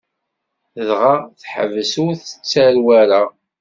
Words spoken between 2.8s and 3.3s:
ara.